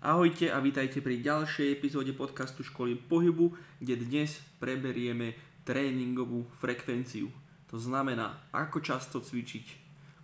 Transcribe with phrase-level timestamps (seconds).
[0.00, 3.52] Ahojte a vítajte pri ďalšej epizóde podcastu Školy pohybu,
[3.84, 5.36] kde dnes preberieme
[5.68, 7.28] tréningovú frekvenciu.
[7.68, 9.66] To znamená, ako často cvičiť,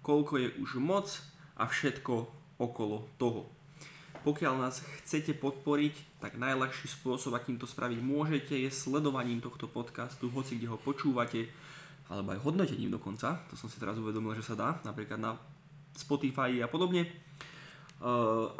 [0.01, 1.21] koľko je už moc
[1.61, 2.15] a všetko
[2.57, 3.53] okolo toho.
[4.25, 10.33] Pokiaľ nás chcete podporiť, tak najľahší spôsob, akým to spraviť môžete, je sledovaním tohto podcastu,
[10.33, 11.53] hoci kde ho počúvate,
[12.09, 13.45] alebo aj hodnotením dokonca.
[13.53, 15.37] To som si teraz uvedomil, že sa dá, napríklad na
[15.93, 17.13] Spotify a podobne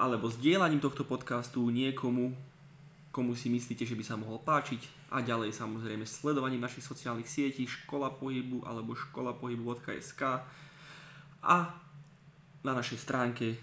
[0.01, 2.33] alebo zdieľaním tohto podcastu niekomu,
[3.13, 7.65] komu si myslíte, že by sa mohol páčiť a ďalej samozrejme sledovaním našich sociálnych sietí
[7.65, 10.23] Škola pohybu alebo školapohybu.sk
[11.47, 11.57] a
[12.65, 13.57] na našej stránke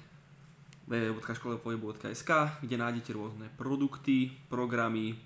[0.88, 2.32] www.školapohybu.sk
[2.64, 5.18] kde nájdete rôzne produkty, programy,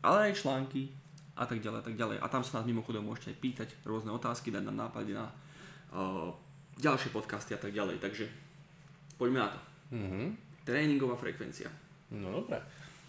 [0.00, 0.88] ale aj články
[1.36, 2.16] a tak ďalej a tak ďalej.
[2.22, 5.28] A tam sa nás mimochodom môžete aj pýtať rôzne otázky, dať nám nápady na
[5.92, 6.32] uh,
[6.80, 8.00] ďalšie podcasty a tak ďalej.
[8.00, 8.45] Takže
[9.16, 9.60] Poďme na to.
[9.96, 10.26] Mm-hmm.
[10.64, 11.72] Tréningová frekvencia.
[12.12, 12.60] No dobre.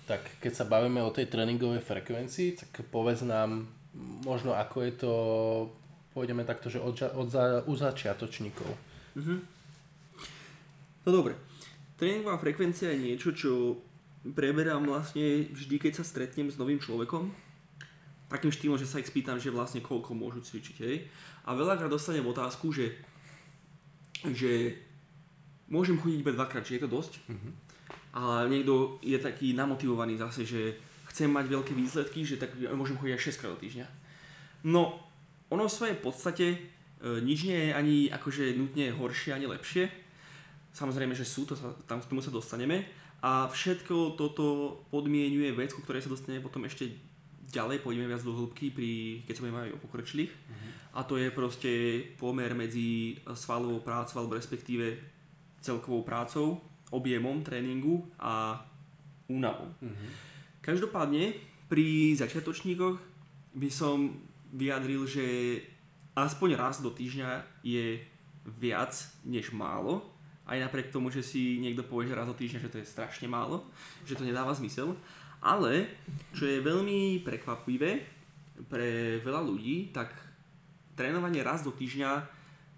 [0.07, 3.67] Tak keď sa bavíme o tej tréningovej frekvencii, tak povedz nám
[4.23, 5.13] možno ako je to,
[6.13, 8.69] pôjdeme takto, že od, od za, u začiatočníkov.
[9.17, 9.39] Mm-hmm.
[11.07, 11.35] No dobre.
[11.97, 13.81] Tréningová frekvencia je niečo, čo
[14.21, 17.33] preberám vlastne vždy, keď sa stretnem s novým človekom.
[18.27, 20.77] Takým štýlom, že sa ich spýtam, že vlastne koľko môžu cvičiť.
[20.83, 21.07] Hej?
[21.47, 22.91] A veľakrát dostanem otázku, že,
[24.35, 24.83] že
[25.67, 27.19] môžem chodiť iba dvakrát, či je to dosť.
[27.27, 27.51] Mm-hmm.
[28.17, 30.61] A niekto je taký namotivovaný zase, že
[31.13, 33.87] chcem mať veľké výsledky, že tak môžem chodiť aj 6 krát do týždňa.
[34.65, 34.97] No,
[35.53, 36.57] ono v svojej podstate e,
[37.21, 39.87] nič nie je ani akože nutne horšie, ani lepšie.
[40.73, 42.85] Samozrejme, že sú, to sa, tam k tomu sa dostaneme.
[43.21, 46.89] A všetko toto podmienuje vec, ku ktorej sa dostaneme potom ešte
[47.47, 50.29] ďalej, pôjdeme viac do hĺbky, pri, keď sa budeme mať o pokročilých.
[50.29, 50.71] Mm-hmm.
[50.93, 51.71] A to je proste
[52.19, 55.16] pomer medzi svalovou prácou, alebo respektíve
[55.61, 58.63] celkovou prácou, objemom tréningu a
[59.27, 59.67] únavou.
[59.83, 60.09] Mm-hmm.
[60.63, 61.35] Každopádne
[61.67, 62.95] pri začiatočníkoch
[63.55, 64.15] by som
[64.55, 65.59] vyjadril, že
[66.15, 67.99] aspoň raz do týždňa je
[68.59, 68.95] viac
[69.27, 70.07] než málo.
[70.47, 73.27] Aj napriek tomu, že si niekto povie, že raz do týždňa, že to je strašne
[73.27, 73.67] málo,
[74.07, 74.95] že to nedáva zmysel.
[75.43, 75.91] Ale,
[76.31, 78.07] čo je veľmi prekvapivé
[78.71, 80.15] pre veľa ľudí, tak
[80.97, 82.11] trénovanie raz do týždňa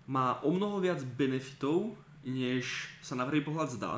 [0.10, 1.94] má o mnoho viac benefitov
[2.30, 3.94] než sa na prvý pohľad zdá.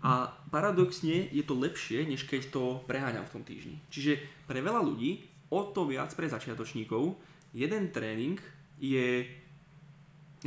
[0.00, 3.76] A paradoxne je to lepšie, než keď to preháňam v tom týždni.
[3.92, 4.16] Čiže
[4.48, 5.20] pre veľa ľudí,
[5.52, 7.20] o to viac pre začiatočníkov,
[7.52, 8.40] jeden tréning
[8.80, 9.28] je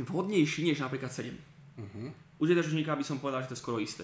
[0.02, 1.30] vhodnejší než napríklad 7.
[1.30, 2.10] Uh-huh.
[2.40, 4.02] U začiatočníka by som povedal, že to je skoro isté.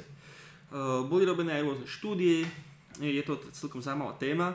[0.70, 2.46] Uh, boli robené aj rôzne štúdie,
[3.02, 4.54] je to celkom zaujímavá téma,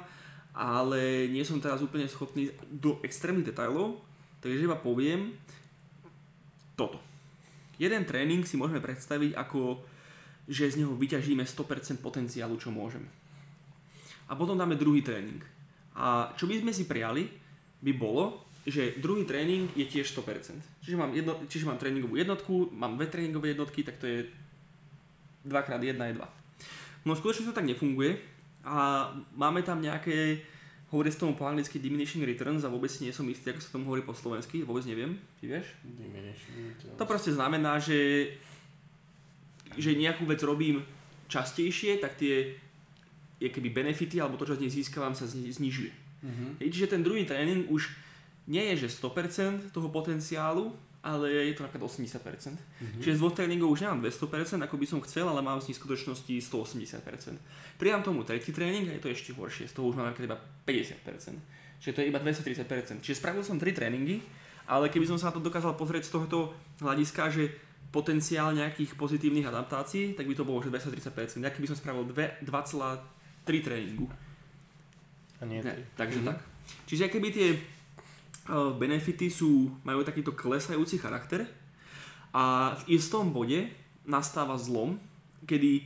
[0.56, 4.00] ale nie som teraz úplne schopný do extrémnych detailov,
[4.40, 5.36] takže iba poviem
[6.80, 7.15] toto
[7.82, 9.82] jeden tréning si môžeme predstaviť ako,
[10.48, 13.08] že z neho vyťažíme 100% potenciálu, čo môžeme.
[14.30, 15.42] A potom dáme druhý tréning.
[15.96, 17.30] A čo by sme si prijali,
[17.82, 20.58] by bolo, že druhý tréning je tiež 100%.
[20.82, 24.26] Čiže mám, jedno, čiže mám tréningovú jednotku, mám dve tréningové jednotky, tak to je
[25.46, 27.06] 2x1 je 2.
[27.06, 28.18] No v skutočnosti to tak nefunguje
[28.66, 30.42] a máme tam nejaké
[30.96, 33.92] Hovorí sa tomu po anglicky diminishing returns a vôbec nie som istý, ako sa tomu
[33.92, 35.68] hovorí po slovensky, vôbec neviem, ty vieš?
[35.84, 36.96] Diminishing returns.
[36.96, 38.32] To proste znamená, že,
[39.76, 40.88] že nejakú vec robím
[41.28, 42.56] častejšie, tak tie
[43.44, 45.92] je keby benefity alebo to, čo z nej získavam, sa znižuje.
[45.92, 46.64] Uh-huh.
[46.64, 47.92] Čiže ten druhý tréning už
[48.48, 50.72] nie je, že 100% toho potenciálu,
[51.06, 52.18] ale je to napríklad 80%.
[52.18, 52.98] Mm-hmm.
[52.98, 55.78] Čiže z dvoch tréningov už nemám 200%, ako by som chcel, ale mám z nich
[55.78, 57.78] skutočnosti 180%.
[57.78, 60.38] Pridám tomu tretí tréning a je to ešte horšie, z toho už mám napríklad iba
[60.66, 61.38] 50%.
[61.78, 63.06] Čiže to je iba 230%.
[63.06, 64.18] Čiže spravil som tri tréningy,
[64.66, 67.54] ale keby som sa na to dokázal pozrieť z tohoto hľadiska, že
[67.94, 71.46] potenciál nejakých pozitívnych adaptácií, tak by to bolo už 230%.
[71.46, 72.50] Ja keby som spravil 2,3
[73.46, 74.10] tréningu.
[75.38, 76.30] A nie, ne, takže mm-hmm.
[76.34, 76.42] tak.
[76.90, 77.75] Čiže keby tie
[78.54, 81.50] benefity sú, majú takýto klesajúci charakter
[82.36, 83.72] a v istom bode
[84.06, 85.02] nastáva zlom,
[85.50, 85.82] kedy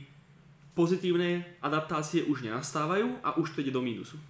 [0.76, 4.20] pozitívne adaptácie už nenastávajú a už to ide do mínusu.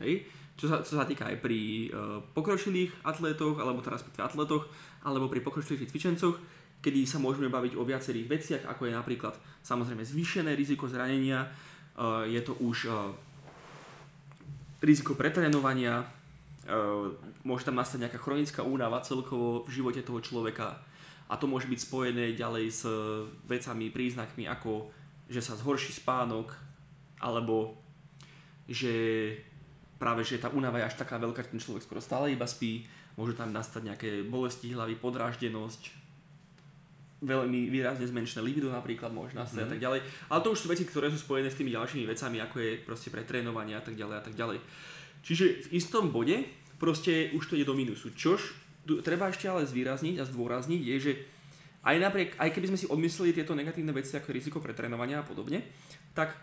[0.00, 0.28] Hej?
[0.58, 4.66] Čo sa, čo sa týka aj pri uh, pokročilých atlétoch, alebo teraz pri atletoch,
[5.06, 6.36] alebo pri pokročilých cvičencoch,
[6.82, 12.26] kedy sa môžeme baviť o viacerých veciach, ako je napríklad samozrejme zvýšené riziko zranenia, uh,
[12.26, 13.14] je to už uh,
[14.82, 16.17] riziko pretrénovania,
[17.42, 20.76] môže tam nastať nejaká chronická únava celkovo v živote toho človeka
[21.28, 22.82] a to môže byť spojené ďalej s
[23.48, 24.92] vecami, príznakmi ako
[25.28, 26.52] že sa zhorší spánok
[27.20, 27.76] alebo
[28.68, 28.92] že
[30.00, 32.86] práve že tá únava je až taká veľká, že ten človek skoro stále iba spí,
[33.18, 36.08] môžu tam nastať nejaké bolesti hlavy, podráždenosť,
[37.18, 39.66] veľmi výrazne zmenšené libido napríklad možno mm-hmm.
[39.66, 40.00] a tak ďalej.
[40.30, 43.10] Ale to už sú veci, ktoré sú spojené s tými ďalšími vecami, ako je proste
[43.10, 44.58] pretrénovanie a tak ďalej a tak ďalej.
[45.22, 46.46] Čiže v istom bode
[46.78, 48.14] proste už to ide do minusu.
[48.14, 48.54] Čož
[49.04, 51.12] treba ešte ale zvýrazniť a zdôrazniť je, že
[51.84, 55.62] aj napriek, aj keby sme si odmysleli tieto negatívne veci ako riziko pretrénovania a podobne,
[56.16, 56.34] tak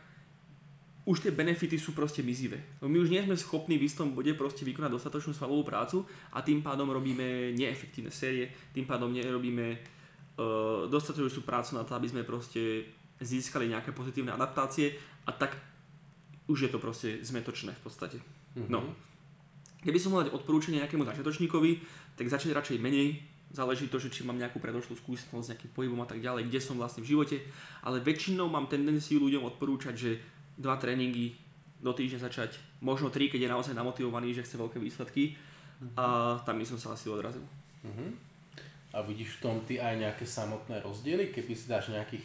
[1.05, 2.81] už tie benefity sú proste mizivé.
[2.81, 6.01] No my už nie sme schopní v istom bode proste vykonať dostatočnú svalovú prácu
[6.33, 12.09] a tým pádom robíme neefektívne série, tým pádom nerobíme uh, dostatočnú prácu na to, aby
[12.09, 12.89] sme proste
[13.21, 14.97] získali nejaké pozitívne adaptácie
[15.29, 15.53] a tak
[16.49, 18.17] už je to proste zmetočné v podstate.
[18.55, 18.71] Mm-hmm.
[18.71, 18.81] No.
[19.85, 21.71] Keby som mal dať odporúčanie nejakému začiatočníkovi,
[22.17, 23.21] tak začať radšej menej,
[23.53, 26.59] záleží to, že či mám nejakú predošlú skúsenosť s nejakým pohybom a tak ďalej, kde
[26.59, 27.37] som vlastne v živote,
[27.85, 30.11] ale väčšinou mám tendenciu ľuďom odporúčať, že
[30.57, 31.37] dva tréningy
[31.79, 35.95] do týždňa začať, možno tri, keď je naozaj namotivovaný, že chce veľké výsledky uh-huh.
[35.99, 36.05] a
[36.41, 37.43] tam by som sa asi odrazil.
[37.85, 38.09] Uh-huh.
[38.95, 42.23] A vidíš v tom ty aj nejaké samotné rozdiely, keby si dáš nejakých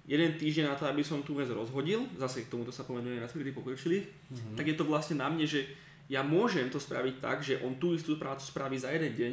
[0.05, 3.29] jeden týždeň na to, aby som tú vec rozhodil, zase k tomuto sa pomenuje na
[3.29, 4.57] pri pokročilých, mm-hmm.
[4.57, 5.65] tak je to vlastne na mne, že
[6.09, 9.33] ja môžem to spraviť tak, že on tú istú prácu spraví za jeden deň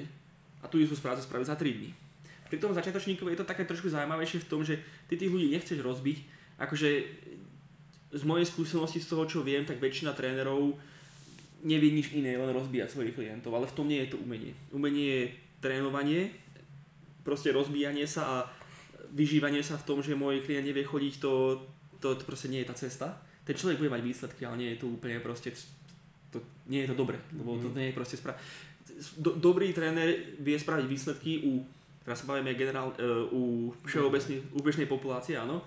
[0.64, 2.05] a tú istú prácu spraví za 3 dní.
[2.46, 4.78] Pri tom začiatočníkovi je to také trošku zaujímavejšie v tom, že
[5.10, 6.18] ty tých ľudí nechceš rozbiť.
[6.62, 6.90] Akože
[8.16, 10.78] z mojej skúsenosti, z toho čo viem, tak väčšina trénerov
[11.66, 14.54] nevie nič iné, len rozbíjať svojich klientov, ale v tom nie je to umenie.
[14.70, 15.24] Umenie je
[15.60, 16.30] trénovanie,
[17.26, 18.38] proste rozbíjanie sa a
[19.18, 21.66] vyžívanie sa v tom, že môj klient nevie chodiť, to,
[21.98, 23.08] to, to proste nie je tá cesta.
[23.42, 25.50] Ten človek bude mať výsledky, ale nie je to úplne proste,
[26.30, 26.38] to,
[26.70, 27.76] nie je to dobre, lebo to mhm.
[27.82, 28.38] nie je proste spra-
[29.18, 31.66] Do, dobrý tréner vie spraviť výsledky u,
[32.06, 35.66] teraz sa bavíme generál, uh, u všeobecnej, u bežnej populácie, áno,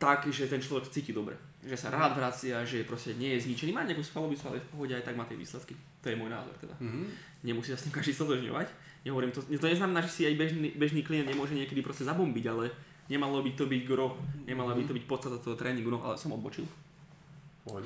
[0.00, 1.36] tak, že ten človek cíti dobre.
[1.60, 4.94] Že sa rád vracia, že proste nie je zničený, má nejakú svalovicu, ale v pohode
[4.96, 5.76] aj tak má tie výsledky.
[6.00, 6.72] To je môj názor teda.
[6.80, 7.04] Mm-hmm.
[7.44, 8.72] Nemusí sa s tým každý stotožňovať
[9.04, 12.68] nehovorím, to, to neznamená, že si aj bežný, bežný klient nemôže niekedy proste zabombiť, ale
[13.08, 16.32] nemalo by to byť gro, nemala by to byť podstata toho tréningu, no ale som
[16.36, 16.68] odbočil.
[17.68, 17.84] Oj.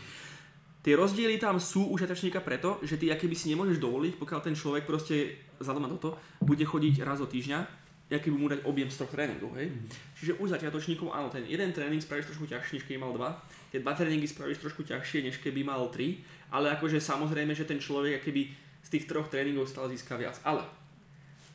[0.85, 4.53] Tie rozdiely tam sú u žiatočníka preto, že ty akéby si nemôžeš dovoliť, pokiaľ ten
[4.53, 8.87] človek proste vzhľadom na toto bude chodiť raz do týždňa, aký by mu dať objem
[8.93, 9.73] z troch tréningov, hej.
[9.73, 9.89] Mm.
[10.15, 13.41] Čiže u začiatočníkov áno, ten jeden tréning spravíš trošku ťažšie, než keby mal dva,
[13.73, 16.23] tie dva tréningy spravíš trošku ťažšie, než keby mal tri,
[16.53, 18.53] ale akože samozrejme, že ten človek akéby
[18.85, 20.37] z tých troch tréningov stále získa viac.
[20.45, 20.63] Ale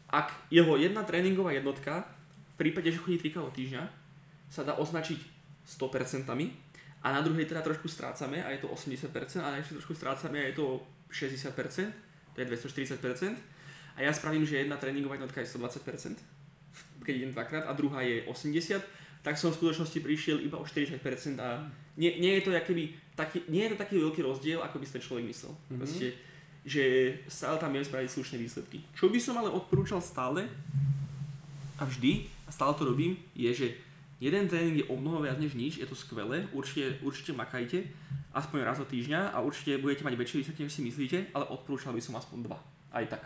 [0.10, 2.02] ak jeho jedna tréningová jednotka
[2.58, 3.84] v prípade, že chodí 3 do týždňa,
[4.50, 5.22] sa dá označiť
[5.70, 6.26] 100%
[7.00, 10.44] a na druhej teda trošku strácame a je to 80% a na ešte trošku strácame
[10.44, 11.56] a je to 60%,
[12.36, 13.36] to je 240%
[13.96, 16.20] a ja spravím, že jedna tréningová jednotka je 120%,
[17.04, 18.84] keď idem dvakrát a druhá je 80%,
[19.20, 20.96] tak som v skutočnosti prišiel iba o 40%
[21.44, 21.68] a
[22.00, 24.96] nie, nie, je to jakýby, taký, nie je to taký veľký rozdiel, ako by si
[24.96, 25.52] ten človek myslel.
[25.52, 25.80] Mm-hmm.
[25.80, 26.08] Proste
[26.68, 26.84] že
[27.32, 28.84] stále tam viem spraviť slušné výsledky.
[28.92, 30.46] Čo by som ale odporúčal stále
[31.80, 33.68] a vždy, a stále to robím, je, že
[34.20, 37.88] jeden tréning je o mnoho viac než nič, je to skvelé, určite, určite makajte,
[38.36, 41.96] aspoň raz do týždňa a určite budete mať väčšie výsledky, než si myslíte, ale odporúčal
[41.96, 42.60] by som aspoň dva.
[42.92, 43.24] Aj tak.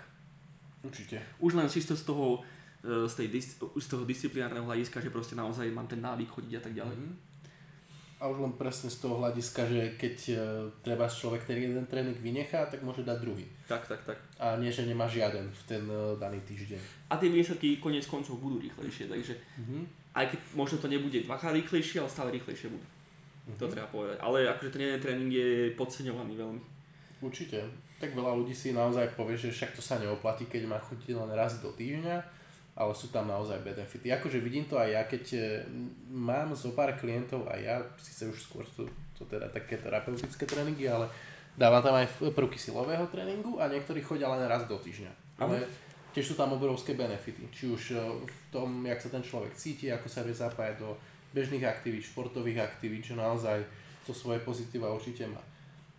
[0.84, 1.20] Určite.
[1.40, 2.44] Už len čisto z toho,
[2.84, 3.28] e, z, tej,
[3.60, 6.96] z toho disciplinárneho hľadiska, že proste naozaj mám ten návyk chodiť a tak ďalej.
[6.96, 7.32] Mm-hmm.
[8.24, 10.40] A už len presne z toho hľadiska, že keď uh,
[10.80, 13.44] treba človek ten jeden tréning vynechá, tak môže dať druhý.
[13.68, 14.16] Tak, tak, tak.
[14.40, 17.12] A nie, že nemá žiaden v ten uh, daný týždeň.
[17.12, 20.03] A tie výsledky konec koncov budú rýchlejšie, takže mm-hmm.
[20.14, 22.86] Aj keď možno to nebude dvakrát rýchlejšie, ale stále rýchlejšie budú.
[22.86, 23.60] Mm-hmm.
[23.60, 24.18] To treba povedať.
[24.22, 26.62] Ale akože ten jeden tréning je podceňovaný veľmi.
[27.20, 27.66] Určite.
[28.00, 31.32] Tak veľa ľudí si naozaj povie, že však to sa neoplatí, keď má chutiť len
[31.34, 32.44] raz do týždňa
[32.74, 34.10] ale sú tam naozaj benefity.
[34.10, 35.42] Akože vidím to aj ja, keď e,
[36.10, 40.90] mám zo pár klientov aj ja, síce už skôr sú to teda také terapeutické tréningy,
[40.90, 41.06] ale
[41.54, 45.38] dávam tam aj prvky silového tréningu a niektorí chodia len raz do týždňa.
[45.38, 45.62] Ale
[46.14, 47.50] tiež sú tam obrovské benefity.
[47.50, 50.94] Či už e, v tom, jak sa ten človek cíti, ako sa vie zapájať do
[51.34, 53.66] bežných aktivít, športových aktivít, že naozaj
[54.06, 55.42] to svoje pozitíva určite má.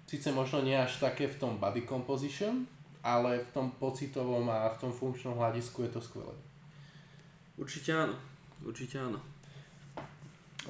[0.06, 2.70] Sice možno nie až také v tom body composition,
[3.02, 6.34] ale v tom pocitovom a v tom funkčnom hľadisku je to skvelé.
[7.58, 8.16] Určite áno.
[8.62, 9.18] Určite áno.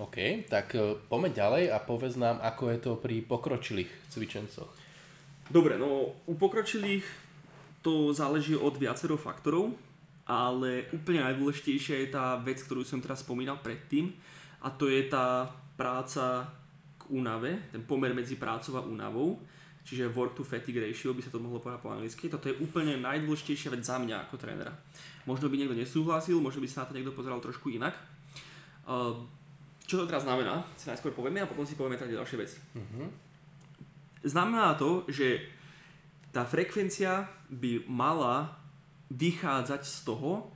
[0.01, 4.73] OK, tak e, poďme ďalej a povedz nám, ako je to pri pokročilých cvičencoch.
[5.47, 7.05] Dobre, no u pokročilých
[7.85, 9.77] to záleží od viacero faktorov,
[10.25, 14.09] ale úplne najdôležitejšia je tá vec, ktorú som teraz spomínal predtým
[14.65, 16.49] a to je tá práca
[16.97, 19.37] k únave, ten pomer medzi prácou a únavou,
[19.85, 22.33] čiže work to fatigue ratio by sa to mohlo povedať po anglicky.
[22.33, 24.73] Toto je úplne najdôležitejšia vec za mňa ako trénera.
[25.29, 27.93] Možno by niekto nesúhlasil, možno by sa na to niekto pozeral trošku inak.
[28.89, 29.13] Uh,
[29.85, 32.57] čo to teraz znamená, si najskôr povieme a potom si povieme teda ďalšie veci.
[32.73, 33.05] Uh-huh.
[34.25, 35.45] Znamená to, že
[36.35, 38.59] tá frekvencia by mala
[39.15, 40.51] vychádzať z toho,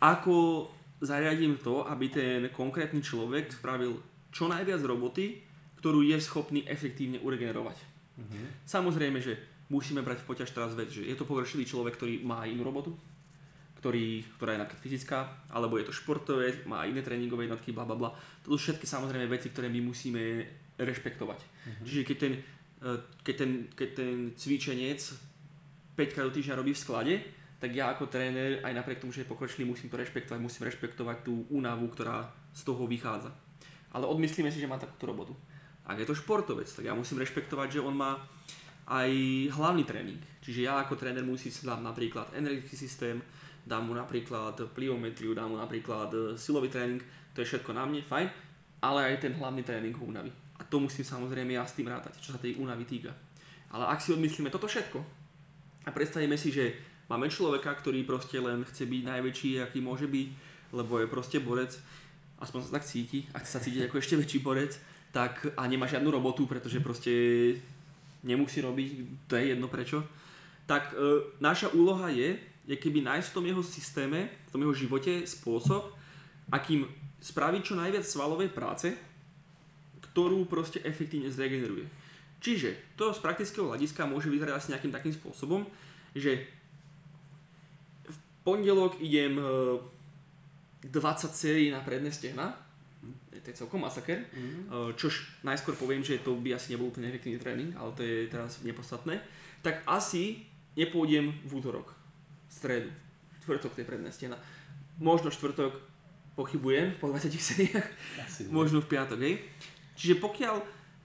[0.00, 0.66] ako
[1.04, 4.00] zariadím to, aby ten konkrétny človek spravil
[4.32, 5.44] čo najviac roboty,
[5.76, 7.76] ktorú je schopný efektívne uregenerovať.
[8.16, 8.44] Uh-huh.
[8.64, 9.36] Samozrejme, že
[9.68, 12.96] musíme brať v poťaž teraz vec, že je to pokročilý človek, ktorý má inú robotu,
[13.84, 15.18] ktorý, ktorá je napríklad fyzická,
[15.52, 18.10] alebo je to športovec, má iné tréningové jednotky, bla bla bla.
[18.48, 20.20] To sú všetky samozrejme veci, ktoré my musíme
[20.80, 21.40] rešpektovať.
[21.44, 21.84] Mhm.
[21.84, 22.32] Čiže keď ten,
[23.24, 25.00] keď, ten, keď ten cvičenec
[25.96, 27.14] 5 krát do týždňa robí v sklade,
[27.56, 31.16] tak ja ako tréner, aj napriek tomu, že je pokročilý, musím to rešpektovať, musím rešpektovať
[31.24, 33.32] tú únavu, ktorá z toho vychádza.
[33.94, 35.32] Ale odmyslíme si, že má takúto robotu.
[35.88, 38.20] Ak je to športovec, tak ja musím rešpektovať, že on má
[38.84, 39.10] aj
[39.56, 40.20] hlavný tréning.
[40.44, 43.16] Čiže ja ako tréner musím si dať napríklad energetický systém,
[43.64, 47.00] dám mu napríklad pliometriu, dám mu napríklad e, silový tréning,
[47.32, 48.28] to je všetko na mne, fajn,
[48.84, 50.28] ale aj ten hlavný tréning únavy.
[50.64, 53.12] A to musím samozrejme ja s tým rátať, čo sa tej únavy týka.
[53.68, 55.04] Ale ak si odmyslíme toto všetko
[55.84, 56.72] a predstavíme si, že
[57.12, 60.28] máme človeka, ktorý proste len chce byť najväčší, aký môže byť,
[60.72, 61.76] lebo je proste borec,
[62.40, 64.80] aspoň sa tak cíti, ak sa cíti ako ešte väčší borec,
[65.12, 67.12] tak a nemá žiadnu robotu, pretože proste
[68.24, 68.88] nemusí robiť,
[69.28, 70.00] to je jedno prečo,
[70.64, 74.72] tak e, naša úloha je je keby nájsť v tom jeho systéme, v tom jeho
[74.72, 75.92] živote spôsob,
[76.48, 76.88] akým
[77.20, 78.88] spraviť čo najviac svalovej práce,
[80.14, 81.90] ktorú proste efektívne zregeneruje.
[82.38, 85.66] Čiže to z praktického hľadiska môže vyzerať asi nejakým takým spôsobom,
[86.14, 86.46] že
[88.06, 88.16] v
[88.46, 89.34] pondelok idem
[90.86, 92.54] 20 e, sérií na predné stehna,
[93.42, 94.96] to je celkom masaker, mm.
[94.96, 98.62] čož najskôr poviem, že to by asi nebol úplne efektívny tréning, ale to je teraz
[98.64, 99.20] nepodstatné,
[99.60, 101.92] tak asi nepôjdem v útorok
[102.48, 102.88] stredu.
[103.44, 104.40] Štvrtok to je predná stena.
[104.96, 105.76] Možno štvrtok
[106.38, 107.88] pochybujem po 20 sériách,
[108.48, 109.44] možno v piatok, hej.
[109.94, 110.56] Čiže pokiaľ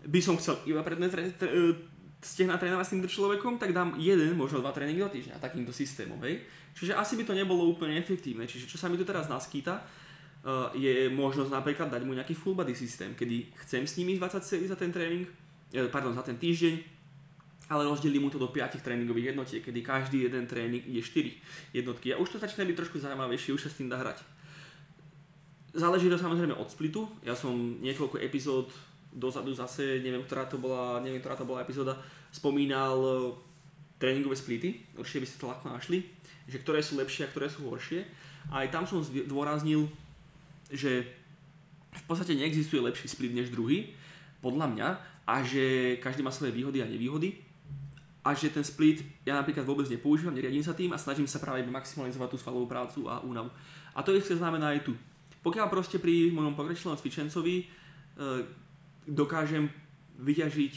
[0.10, 1.50] by som chcel iba predné tre, tre,
[2.20, 6.20] stehna trénovať s týmto človekom, tak dám jeden, možno dva tréningy do týždňa takýmto systémom,
[6.28, 6.44] hej.
[6.76, 8.44] Čiže asi by to nebolo úplne efektívne.
[8.44, 12.56] Čiže čo sa mi tu teraz naskýta, uh, je možnosť napríklad dať mu nejaký full
[12.56, 15.28] body systém, kedy chcem s nimi 20 sérií za ten tréning,
[15.76, 17.00] eh, pardon, za ten týždeň,
[17.70, 21.32] ale rozdelím mu to do 5 tréningových jednotiek, kedy každý jeden tréning je 4
[21.72, 22.12] jednotky.
[22.12, 24.26] A už to začína byť trošku zaujímavejšie, už sa s tým dá hrať.
[25.70, 27.06] Záleží to samozrejme od splitu.
[27.22, 28.74] Ja som niekoľko epizód
[29.14, 31.98] dozadu zase, neviem, ktorá to bola, neviem, ktorá to bola epizóda,
[32.30, 33.12] spomínal e,
[33.98, 36.06] tréningové splity, určite by ste to ľahko našli,
[36.46, 38.06] že ktoré sú lepšie a ktoré sú horšie.
[38.54, 39.90] A aj tam som zdôraznil,
[40.70, 41.06] že
[41.90, 43.94] v podstate neexistuje lepší split než druhý,
[44.40, 44.88] podľa mňa,
[45.30, 47.38] a že každý má svoje výhody a nevýhody
[48.26, 51.62] a že ten split ja napríklad vôbec nepoužívam, neriadím sa tým a snažím sa práve
[51.70, 53.54] maximalizovať tú svalovú prácu a únavu.
[53.94, 54.94] A to isté znamená aj tu.
[55.50, 57.66] Pokiaľ proste pri mojom pokročilom cvičencovi e,
[59.10, 59.66] dokážem
[60.22, 60.74] vyťažiť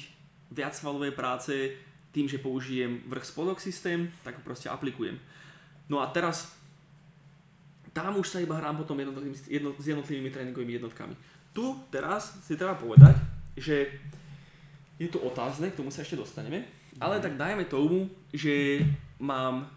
[0.49, 1.77] viac svalovej práce
[2.09, 5.21] tým, že použijem vrch spodok systém, tak ho proste aplikujem.
[5.93, 6.57] No a teraz
[7.93, 11.13] tam už sa iba hrám potom jednotlivými, jedno, s jednotlivými tréningovými jednotkami.
[11.53, 13.13] Tu teraz si treba povedať,
[13.53, 13.93] že
[14.97, 16.65] je to otázne, k tomu sa ešte dostaneme,
[16.97, 18.81] ale tak dajme tomu, že
[19.21, 19.69] mám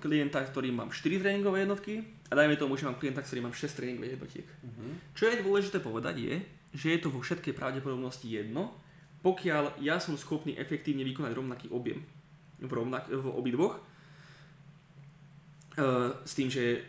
[0.00, 2.00] klienta, ktorý mám 4 tréningové jednotky
[2.32, 4.48] a dajme tomu, že mám klienta, ktorý mám 6 tréningových jednotiek.
[4.48, 4.96] Uh-huh.
[5.12, 6.34] Čo je dôležité povedať je,
[6.72, 8.72] že je to vo všetkej pravdepodobnosti jedno,
[9.20, 12.00] pokiaľ ja som schopný efektívne vykonať rovnaký objem
[12.56, 13.76] v, rovnak, v obidvoch,
[15.76, 16.80] uh, s tým, že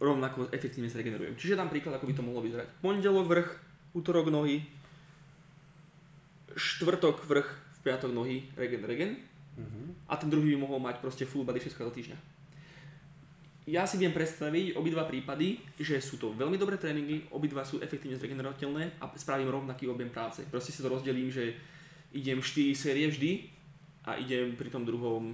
[0.00, 1.36] rovnako efektívne sa regenerujem.
[1.36, 2.66] Čiže dám príklad, ako by to mohlo vyzerať.
[2.80, 3.48] Pondelok vrch,
[3.92, 4.64] útorok nohy,
[6.56, 7.48] štvrtok vrch,
[7.84, 9.20] piatok nohy, regen, regen.
[9.60, 9.92] Uh-huh.
[10.08, 12.33] A ten druhý by mohol mať proste full body 6 do týždňa.
[13.64, 18.20] Ja si viem predstaviť obidva prípady, že sú to veľmi dobré tréningy, obidva sú efektívne
[18.20, 20.44] zregenerovateľné a spravím rovnaký objem práce.
[20.52, 21.56] Proste si to rozdelím, že
[22.12, 23.48] idem 4 série vždy
[24.04, 25.32] a idem pri tom druhom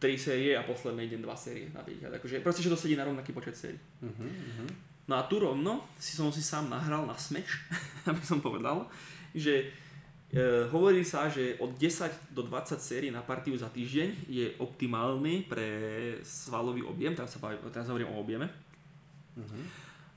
[0.00, 2.08] 3 série a posledné idem 2 série napríklad.
[2.16, 3.80] Akože proste, že to sedí na rovnaký počet sérií.
[4.00, 4.68] Uh-huh, uh-huh.
[5.04, 7.68] No a tu rovno si som si sám nahral na smeč,
[8.08, 8.88] aby som povedal,
[9.36, 9.68] že
[10.70, 15.68] hovorí sa, že od 10 do 20 sérií na partiu za týždeň je optimálny pre
[16.26, 18.50] svalový objem, teraz, sa bavím, teraz hovorím o objeme.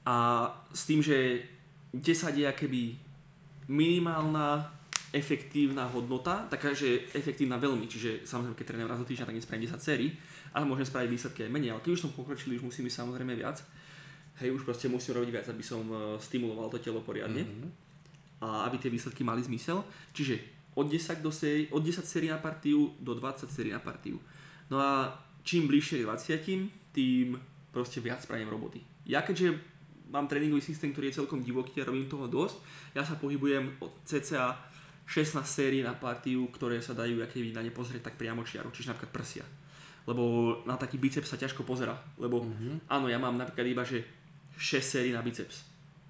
[0.07, 0.15] A
[0.74, 1.45] s tým, že
[1.93, 2.97] 10 je akéby
[3.67, 4.74] minimálna
[5.13, 9.67] efektívna hodnota, taká, že efektívna veľmi, čiže samozrejme, keď trénujem raz do týždňa, tak nespravím
[9.69, 10.09] 10 sérií,
[10.51, 13.33] ale môžem spraviť výsledky aj menej, ale keď už som pokročil, už musím ísť samozrejme
[13.36, 13.63] viac.
[14.38, 17.41] Hej, už proste musím robiť viac, aby som e, stimuloval to telo poriadne.
[17.41, 17.87] Mhm.
[18.41, 19.82] A aby tie výsledky mali zmysel.
[20.13, 20.39] Čiže
[20.77, 24.22] od 10, do séri, od 10 sérií na partiu do 20 sérií na partiu.
[24.70, 25.10] No a
[25.41, 27.39] čím bližšie k 20, tým
[27.74, 28.82] proste viac spravím roboty.
[29.10, 29.58] Ja keďže
[30.13, 32.62] mám tréningový systém, ktorý je celkom divoký a robím toho dosť,
[32.96, 34.56] ja sa pohybujem od cca
[35.08, 38.91] 16 sérií na partiu, ktoré sa dajú keby na ne pozrieť tak priamo čiaro, čiže
[38.91, 39.46] napríklad prsia.
[40.08, 42.88] Lebo na taký biceps sa ťažko pozera, lebo Mhm.
[42.88, 44.03] áno, ja mám napríklad iba, že
[44.60, 45.63] 6 sérií na biceps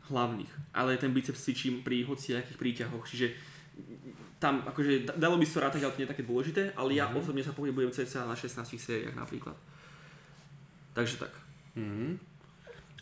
[0.08, 3.34] hlavných, ale ten biceps cvičím pri hociakých príťahoch, čiže
[4.38, 6.94] tam akože da- dalo by sa to rátať, ale to nie je také dôležité, ale
[6.94, 7.18] ja Mhm.
[7.18, 9.58] osobne sa pohybujem cca na 16 sériách napríklad.
[10.94, 11.34] Takže tak.
[11.76, 12.18] Mhm.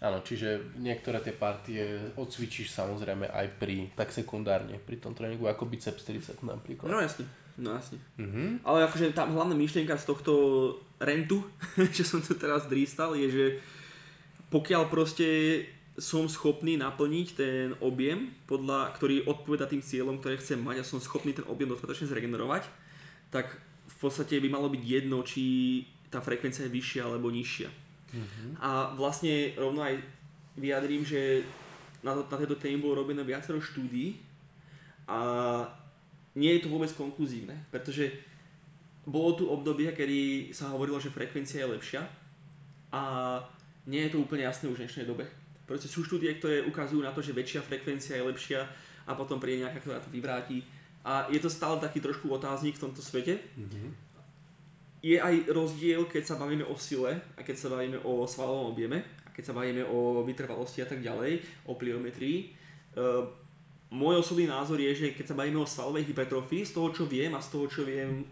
[0.04, 5.64] Áno, čiže niektoré tie partie odcvičíš samozrejme aj pri, tak sekundárne, pri tom tréningu, ako
[5.66, 6.92] biceps 30 napríklad.
[6.92, 7.24] No jasne,
[7.56, 8.04] no jasne.
[8.20, 8.60] Mhm.
[8.68, 10.34] Ale akože tá hlavná myšlienka z tohto
[11.00, 11.48] rentu,
[11.96, 13.46] že som to teraz drístal, je, že
[14.52, 15.28] pokiaľ proste
[15.96, 21.00] som schopný naplniť ten objem, podľa, ktorý odpoveda tým cieľom, ktoré chcem mať a som
[21.00, 22.68] schopný ten objem dostatočne zregenerovať,
[23.32, 23.56] tak
[23.88, 25.44] v podstate by malo byť jedno, či
[26.12, 27.70] tá frekvencia je vyššia alebo nižšia.
[28.60, 30.00] A vlastne rovno aj
[30.60, 31.44] vyjadrím, že
[32.04, 34.20] na, to, na tejto téme bolo robené viacero štúdií
[35.08, 35.20] a
[36.36, 38.12] nie je to vôbec konkluzívne, pretože
[39.08, 42.02] bolo tu obdobie, kedy sa hovorilo, že frekvencia je lepšia
[42.92, 43.02] a
[43.88, 45.28] nie je to úplne jasné už v dnešnej dobe.
[45.66, 48.62] Proste sú štúdie, ktoré ukazujú na to, že väčšia frekvencia je lepšia
[49.06, 50.62] a potom príde nejaká, ktorá to vyvráti.
[51.06, 53.42] A je to stále taký trošku otáznik v tomto svete.
[53.58, 54.06] Mhm.
[55.06, 59.06] Je aj rozdiel, keď sa bavíme o sile a keď sa bavíme o svalovom objeme
[59.22, 62.50] a keď sa bavíme o vytrvalosti a tak ďalej, o pliometrii.
[62.98, 63.30] Uh,
[63.94, 67.38] môj osobný názor je, že keď sa bavíme o svalovej hypertrofii, z toho čo viem
[67.38, 68.26] a z toho čo viem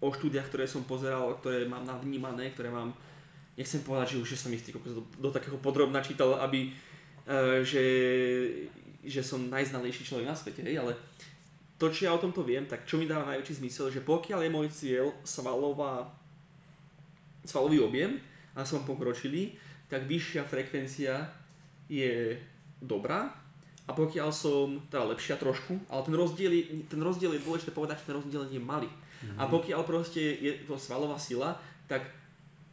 [0.00, 2.94] o štúdiách, ktoré som pozeral, ktoré mám navnímané, ktoré mám,
[3.58, 6.70] nechcem povedať, že už som ich do, do takého podrobna čítal, aby,
[7.26, 7.84] uh, že,
[9.02, 10.94] že som najznalejší človek na svete, hej, ale
[11.78, 14.50] to, čo ja o tomto viem, tak čo mi dáva najväčší zmysel, že pokiaľ je
[14.50, 16.06] môj cieľ svalová,
[17.42, 18.18] svalový objem
[18.54, 19.54] a som pokročilý,
[19.90, 21.26] tak vyššia frekvencia
[21.86, 22.34] je
[22.82, 23.30] dobrá
[23.88, 28.04] a pokiaľ som, teda lepšia trošku, ale ten rozdiel je, ten rozdiel je dôležité povedať,
[28.04, 28.90] že ten rozdiel je malý.
[29.34, 31.58] A pokiaľ proste je to svalová sila,
[31.90, 32.06] tak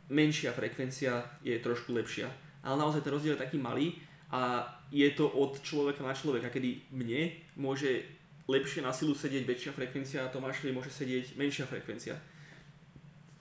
[0.09, 2.29] menšia frekvencia je trošku lepšia.
[2.65, 3.97] Ale naozaj ten rozdiel je taký malý
[4.33, 8.05] a je to od človeka na človeka, kedy mne môže
[8.45, 12.13] lepšie na silu sedieť väčšia frekvencia a Tomášovi môže sedieť menšia frekvencia.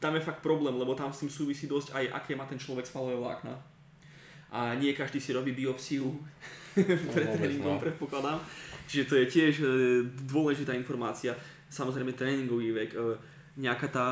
[0.00, 2.84] Tam je fakt problém, lebo tam s tým súvisí dosť aj aké má ten človek
[2.84, 3.56] svalové vlákna.
[4.54, 6.08] A nie každý si robí biopsiu
[6.76, 7.80] pred vôbec, tréningom, no.
[7.80, 8.38] predpokladám.
[8.84, 9.66] Čiže to je tiež e,
[10.28, 11.32] dôležitá informácia.
[11.72, 12.98] Samozrejme tréningový vek, e,
[13.60, 14.06] nejaká tá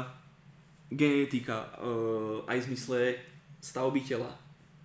[0.92, 1.88] genetika, e,
[2.48, 3.00] aj v zmysle
[3.62, 4.30] stavby tela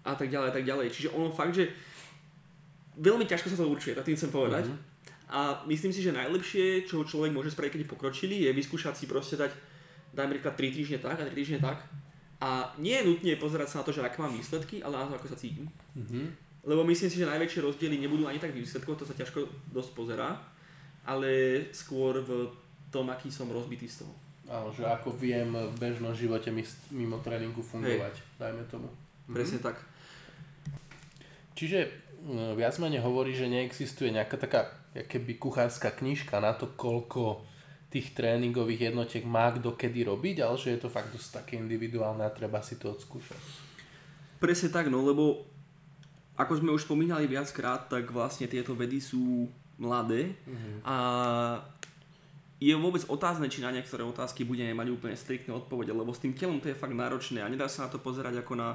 [0.07, 0.87] a tak ďalej a tak ďalej.
[0.93, 1.67] Čiže ono fakt, že
[2.97, 4.65] veľmi ťažko sa to určuje, tak tým chcem povedať.
[4.71, 4.77] Mhm.
[5.27, 9.05] A myslím si, že najlepšie, čo človek môže spraviť, keď je pokročilý, je vyskúšať si
[9.11, 9.51] proste dať,
[10.15, 11.83] dajme príklad 3 týždne tak a 3 týždne tak.
[12.39, 15.19] A nie je nutne pozerať sa na to, že aké mám výsledky, ale na to,
[15.19, 15.67] ako sa cítim.
[15.99, 16.47] Mhm.
[16.67, 19.91] Lebo myslím si, že najväčšie rozdiely nebudú ani tak v výsledkoch, to sa ťažko dosť
[19.95, 20.35] pozerá,
[21.07, 22.51] ale skôr v
[22.91, 24.26] tom, aký som rozbitý z toho.
[24.47, 26.47] Áno, že ako viem v bežnom živote
[26.95, 28.87] mimo tréningu fungovať, dajme tomu.
[29.27, 29.33] Mhm.
[29.35, 29.75] Presne tak.
[31.57, 31.91] Čiže
[32.23, 37.43] mm, viac menej hovorí, že neexistuje nejaká taká keby kuchárska knižka na to, koľko
[37.87, 42.23] tých tréningových jednotiek má kto kedy robiť, ale že je to fakt dosť také individuálne
[42.23, 43.39] a treba si to odskúšať.
[44.37, 45.47] Presne tak, no lebo
[46.37, 49.49] ako sme už spomínali viackrát, tak vlastne tieto vedy sú
[49.81, 50.37] mladé
[50.85, 50.97] a
[52.57, 56.33] je vôbec otázne, či na niektoré otázky budeme mať úplne striktné odpovede, lebo s tým
[56.33, 58.69] telom to je fakt náročné a nedá sa na to pozerať ako na,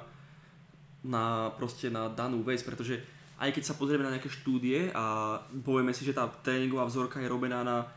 [1.03, 3.03] na, proste na danú vec, pretože
[3.43, 5.35] aj keď sa pozrieme na nejaké štúdie a
[5.67, 7.91] povieme si, že tá tréningová vzorka je robená na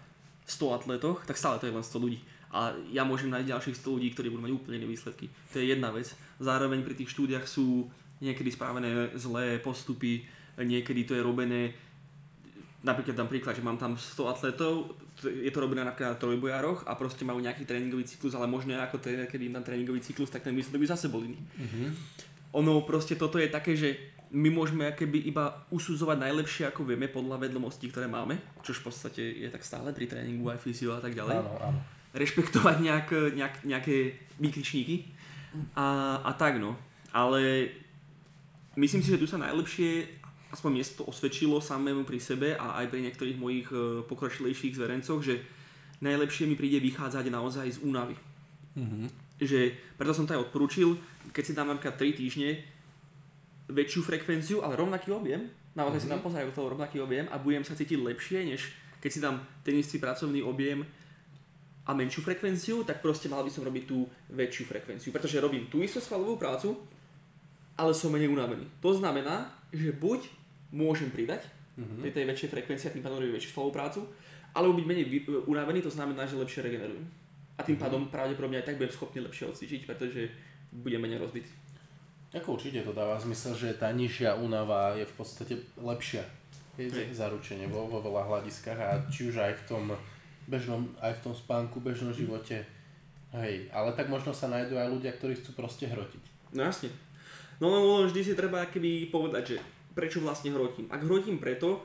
[0.49, 2.17] 100 atletoch, tak stále to je len 100 ľudí.
[2.49, 5.29] A ja môžem nájsť ďalších 100 ľudí, ktorí budú mať úplne iné výsledky.
[5.53, 6.09] To je jedna vec.
[6.41, 7.85] Zároveň pri tých štúdiách sú
[8.25, 10.25] niekedy spravené zlé postupy,
[10.57, 11.77] niekedy to je robené
[12.85, 16.99] napríklad dám príklad, že mám tam 100 atletov, je to robené napríklad na trojbojároch a
[16.99, 20.27] proste majú nejaký tréningový cyklus, ale možno ja ako tréner, keď im dám tréningový cyklus,
[20.27, 21.39] tak ten výsledok by zase bol iný.
[21.39, 21.85] Mhm.
[22.55, 27.47] Ono proste toto je také, že my môžeme keby iba usudzovať najlepšie ako vieme podľa
[27.47, 31.15] vedomostí, ktoré máme, čo v podstate je tak stále pri tréningu aj fyzio a tak
[31.15, 31.39] ďalej.
[31.39, 31.79] Áno, áno.
[32.15, 33.95] Rešpektovať nejak, nejak, nejaké
[34.39, 35.07] výkričníky
[35.75, 36.75] a, a tak no.
[37.15, 37.71] Ale
[38.75, 40.19] myslím si, že tu sa najlepšie,
[40.55, 45.19] aspoň mne to osvedčilo samému pri sebe a aj pri niektorých mojich e, pokročilejších zverencoch,
[45.19, 45.43] že
[45.99, 48.15] najlepšie mi príde vychádzať naozaj z únavy.
[48.79, 49.11] Mhm.
[49.35, 50.95] Že preto som to aj odporúčil,
[51.35, 52.63] keď si dám napríklad 3 týždne
[53.67, 56.13] väčšiu frekvenciu, ale rovnaký objem, naozaj si Mhm.
[56.15, 58.71] tam pozerajú toho rovnaký objem a budem sa cítiť lepšie, než
[59.03, 60.87] keď si dám ten istý pracovný objem
[61.85, 65.83] a menšiu frekvenciu, tak proste mal by som robiť tú väčšiu frekvenciu, pretože robím tú
[65.83, 66.79] istú svalovú prácu,
[67.75, 68.65] ale som menej unavený.
[68.81, 70.44] To znamená, že buď
[70.75, 71.99] môžem pridať Mhm.
[71.99, 73.99] pri tej väčšej frekvencii a tým pádom robím väčšiu svalovú prácu,
[74.51, 77.03] alebo byť menej vy- unavený, to znamená, že lepšie regenerujem.
[77.55, 77.83] A tým Mhm.
[77.83, 80.27] pádom pravdepodobne aj tak budem schopný lepšie odcvičiť, pretože
[80.71, 81.51] budem menej rozbitý.
[82.31, 86.23] Ako určite to dáva zmysel, že tá nižšia únava je v podstate lepšia.
[86.75, 87.15] Je Hej.
[87.15, 89.83] zaručenie vo, vo veľa hľadiskách a či už aj v tom
[90.45, 92.67] bežnom, aj v tom spánku, bežnom živote.
[93.31, 96.23] Hej, ale tak možno sa nájdú aj ľudia, ktorí chcú proste hrotiť.
[96.51, 96.87] No jasne.
[97.59, 99.57] No len len vždy si treba keby povedať, že
[99.95, 100.91] prečo vlastne hrotím.
[100.91, 101.81] Ak hrotím preto,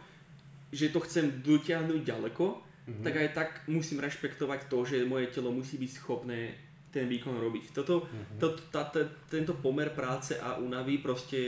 [0.71, 2.47] že to chcem dotiahnuť ďaleko,
[2.81, 3.03] Mhm.
[3.07, 6.55] tak aj tak musím rešpektovať to, že moje telo musí byť schopné
[6.91, 7.71] ten výkon robiť.
[7.71, 8.43] Toto, Mhm.
[8.43, 11.39] to, tá, tá, tento pomer práce a únavy proste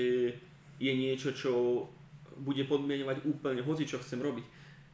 [0.79, 1.83] je niečo, čo
[2.39, 4.45] bude podmienovať úplne hoci, čo chcem robiť.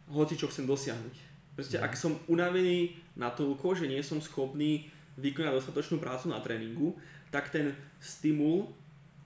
[0.09, 1.15] Hoci, čo chcem dosiahnuť.
[1.53, 1.85] Proste, Mhm.
[1.85, 6.97] ak som unavený natoľko, že nie som schopný vykonať dostatočnú prácu na tréningu,
[7.29, 8.73] tak ten stimul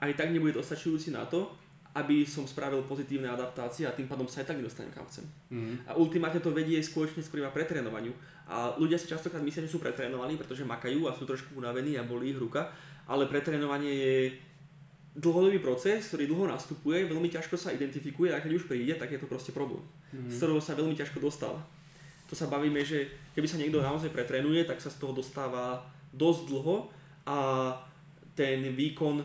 [0.02, 1.52] aj tak nebude dostačujúci na to,
[1.92, 5.28] aby som spravil pozitívne adaptácie a tým pádom sa aj tak nedostanem kam chcem.
[5.52, 5.74] Mhm.
[5.88, 8.16] A ultimátne to vedie spoločne skôr iba pretrénovaniu.
[8.48, 12.04] A ľudia si častokrát myslia, že sú pretrénovaní, pretože makajú a sú trošku unavení a
[12.04, 12.72] bolí ich ruka,
[13.04, 14.14] ale pretrénovanie je
[15.12, 19.20] dlhodobý proces, ktorý dlho nastupuje, veľmi ťažko sa identifikuje a keď už príde, tak je
[19.20, 19.84] to proste problém,
[20.16, 20.32] Mhm.
[20.32, 21.60] z ktorého sa veľmi ťažko dostáva.
[22.28, 23.04] To sa bavíme, že
[23.36, 25.84] keby sa niekto naozaj pretrénuje, tak sa z toho dostáva
[26.16, 26.88] dosť dlho
[27.28, 27.36] a
[28.32, 29.20] ten výkon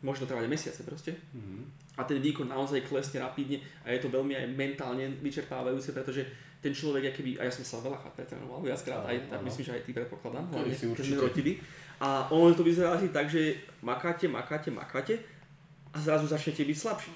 [0.00, 1.75] môže to trvať mesiace proste Mhm.
[1.96, 6.28] A ten výkon naozaj klesne rapidne a je to veľmi aj mentálne vyčerpávajúce, pretože
[6.60, 9.82] ten človek, keby, a ja som sa veľakrát pretrénoval, viackrát, aj, tak myslím, že aj
[9.86, 11.08] ty predpokladám, hlavne, si keď určite.
[11.08, 11.52] sme rotili.
[11.96, 15.14] A ono to vyzerá asi tak, že makáte, makáte, makáte
[15.92, 17.12] a zrazu začnete byť slabší.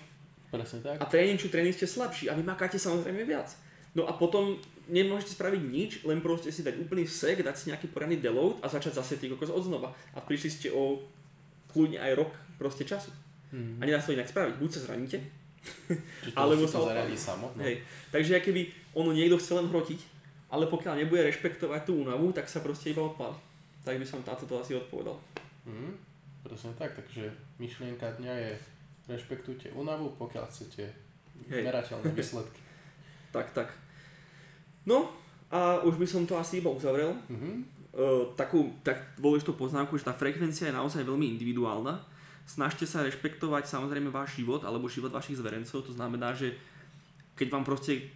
[0.51, 0.97] Presne tak.
[0.99, 3.53] A tréning čo tréning ste slabší a vy makáte samozrejme viac.
[3.93, 4.55] No a potom
[4.87, 8.71] nemôžete spraviť nič, len proste si dať úplný sek, dať si nejaký poriadny deload a
[8.71, 9.90] začať zase ty kokos od znova.
[10.14, 11.03] A prišli ste o
[11.71, 13.11] kľudne aj rok proste času.
[13.51, 13.79] Mhm.
[13.79, 14.55] A nedá sa to inak spraviť.
[14.59, 15.19] Buď sa zraníte,
[15.61, 17.53] Čiže to alebo sa zariadí samo.
[17.53, 17.61] No.
[17.61, 17.85] Hej.
[18.09, 20.01] Takže keby ono niekto chce len hrotiť,
[20.51, 23.37] ale pokiaľ nebude rešpektovať tú únavu, tak sa proste iba odpáli.
[23.85, 25.17] Tak by som táto to asi odpovedal.
[25.69, 26.09] Mhm.
[26.41, 27.29] Presne tak, takže
[27.61, 28.53] myšlienka dňa je
[29.13, 30.89] rešpektujte únavu, pokiaľ chcete
[31.53, 31.63] Hej.
[31.69, 32.61] merateľné výsledky.
[33.31, 33.69] Tak, tak.
[34.89, 35.13] No
[35.53, 37.13] a už by som to asi iba uzavrel.
[37.29, 37.79] Mhm.
[37.91, 41.99] Uh, takú tak dôležitú poznámku, že tá frekvencia je naozaj veľmi individuálna.
[42.51, 45.87] Snažte sa rešpektovať samozrejme váš život alebo život vašich zverencov.
[45.87, 46.59] To znamená, že
[47.39, 48.11] keď vám proste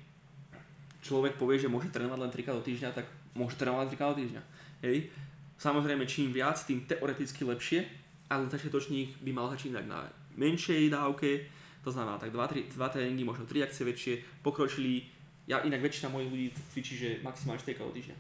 [1.07, 3.07] človek povie, že môže trénovať len 3 do týždňa, tak
[3.39, 4.43] môže trénovať len 3 do týždňa.
[4.83, 5.15] Hej.
[5.55, 7.87] Samozrejme, čím viac, tým teoreticky lepšie,
[8.27, 10.03] ale začiatočník by mal začínať na
[10.35, 11.47] menšej dávke,
[11.87, 15.07] to znamená tak 2, 3, 2 tréningy, možno 3 akcie väčšie, pokročili,
[15.47, 18.17] ja inak väčšina mojich ľudí cvičí, že maximálne 4 do týždňa.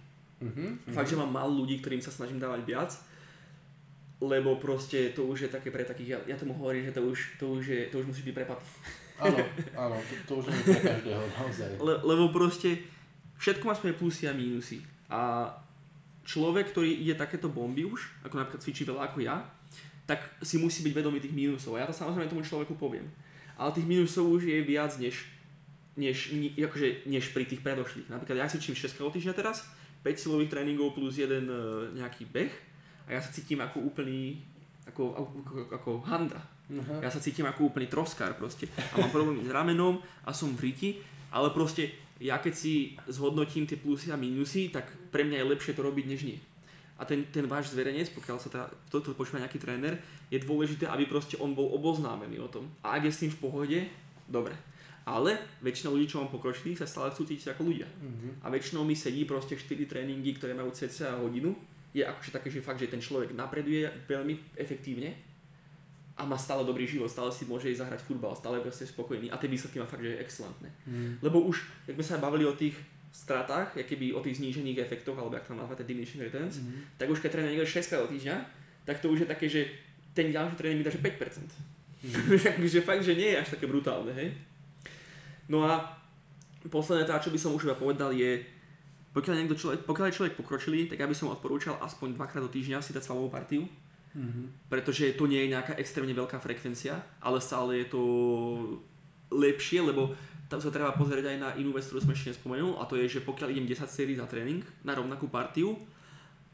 [0.46, 0.94] Mhm.
[0.94, 2.94] Fakt, že mám málo ľudí, ktorým sa snažím dávať viac,
[4.22, 7.18] lebo proste to už je také pre takých, ja, ja tomu hovorím, že to už,
[7.38, 8.60] to už, je, to už musí byť prepad.
[9.18, 9.38] Áno,
[9.86, 11.70] áno, to, to už je pre každého naozaj.
[11.82, 12.78] Le, lebo proste
[13.42, 14.78] všetko má svoje plusy a mínusy.
[15.10, 15.50] A
[16.24, 19.44] človek, ktorý ide takéto bomby už, ako napríklad cvičí veľa ako ja,
[20.04, 21.76] tak si musí byť vedomý tých mínusov.
[21.76, 23.08] A ja to samozrejme tomu človeku poviem.
[23.54, 25.26] Ale tých mínusov už je viac než,
[25.96, 28.10] než, akože, než pri tých predošlých.
[28.10, 29.64] Napríklad ja cvičím 6 krát týždňa teraz,
[30.04, 31.56] 5 silových tréningov plus jeden e,
[31.96, 32.52] nejaký beh
[33.04, 34.40] a ja sa cítim ako úplný,
[34.88, 36.40] ako, ako, ako, handra.
[36.64, 37.04] Aha.
[37.04, 38.72] Ja sa cítim ako úplný troskár proste.
[38.96, 40.90] A mám problémy s ramenom a som v riti,
[41.28, 45.76] ale proste ja keď si zhodnotím tie plusy a minusy, tak pre mňa je lepšie
[45.76, 46.38] to robiť než nie.
[46.94, 49.98] A ten, ten váš zverejnec, pokiaľ sa teda toto počúva nejaký tréner,
[50.30, 52.70] je dôležité, aby proste on bol oboznámený o tom.
[52.86, 53.78] A ak je s tým v pohode,
[54.30, 54.54] dobre.
[55.04, 57.88] Ale väčšina ľudí, čo mám pokročilých, sa stále chcú cítiť ako ľudia.
[57.90, 58.28] Mhm.
[58.40, 61.52] A väčšinou mi sedí proste 4 tréningy, ktoré majú cca hodinu.
[61.94, 65.14] Je akože také, že fakt, že ten človek napreduje veľmi efektívne
[66.18, 69.30] a má stále dobrý život, stále si môže ísť zahrať futbal, stále je proste spokojný
[69.30, 70.68] a tie výsledky má fakt, že je excelentné.
[70.86, 71.22] Mhm.
[71.22, 72.74] Lebo už, jak sme sa bavili o tých
[73.14, 76.98] stratách, keby o tých znížených efektoch, alebo jak tam nazvať diminishing returns, Mhm.
[76.98, 78.36] tak už keď trénuje niekto 6 krát do týždňa,
[78.84, 79.70] tak to už je také, že
[80.14, 81.54] ten ďalší tréning mi dá, že 5%.
[82.04, 82.68] Mm.
[82.68, 84.28] že fakt, že nie je až také brutálne, hej.
[85.48, 85.98] No a
[86.68, 88.44] posledné tá, čo by som už iba povedal je,
[89.14, 92.50] pokiaľ, niekto človek, pokiaľ je človek pokročilý, tak ja by som odporúčal aspoň dvakrát do
[92.50, 93.62] týždňa si dať svalovú partiu.
[94.14, 94.66] Mm-hmm.
[94.66, 98.02] Pretože to nie je nejaká extrémne veľká frekvencia, ale stále je to
[99.30, 100.14] lepšie, lebo
[100.50, 103.18] tam sa treba pozrieť aj na inú vec, ktorú som ešte nespomenul, a to je,
[103.18, 105.78] že pokiaľ idem 10 sérií za tréning na rovnakú partiu,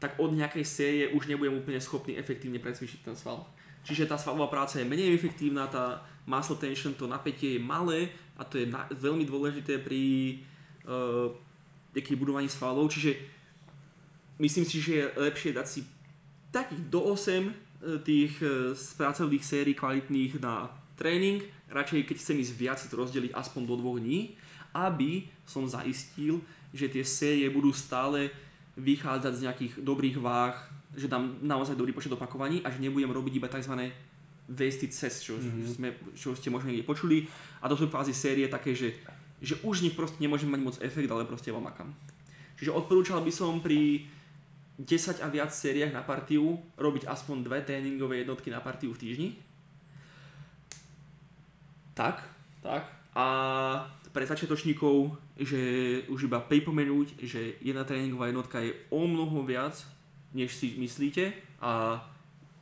[0.01, 3.45] tak od nejakej série už nebudem úplne schopný efektívne precvičiť ten sval.
[3.85, 8.45] Čiže tá svalová práca je menej efektívna, tá muscle tension, to napätie je malé a
[8.45, 10.01] to je na, veľmi dôležité pri
[10.85, 11.29] uh,
[11.93, 13.19] budovaní svalov, čiže
[14.39, 15.79] myslím si, že je lepšie dať si
[16.51, 17.51] takých do 8 uh,
[18.03, 23.61] tých uh, pracovných sérií kvalitných na tréning, radšej keď chcem ísť viac, to rozdeliť aspoň
[23.65, 24.37] do dvoch dní,
[24.71, 26.39] aby som zaistil,
[26.71, 28.31] že tie série budú stále
[28.79, 30.55] vychádzať z nejakých dobrých váh,
[30.95, 33.91] že dám naozaj dobrý počet opakovaní a že nebudem robiť iba tzv.
[34.47, 35.67] wasted cest, čo, mm-hmm.
[35.67, 37.27] sme, čo ste možno niekde počuli.
[37.63, 38.95] A to sú kvázi série také, že,
[39.41, 41.89] že už nich proste nemôžem mať moc efekt, ale proste vám makam.
[42.61, 44.05] Čiže odporúčal by som pri
[44.77, 49.29] 10 a viac sériách na partiu robiť aspoň dve tréningové jednotky na partiu v týždni.
[51.97, 52.21] Tak,
[52.61, 52.85] tak.
[53.17, 53.25] A
[54.13, 55.59] pre začiatočníkov, že
[56.07, 59.75] už iba pripomenúť, že jedna tréningová jednotka je o mnoho viac,
[60.33, 61.99] než si myslíte a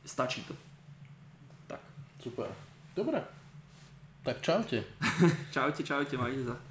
[0.04, 0.56] stačí to.
[1.66, 1.80] Tak.
[2.18, 2.48] Super.
[2.96, 3.22] Dobre.
[4.22, 4.84] Tak čaute.
[5.54, 6.69] čaute, čaute, majte sa.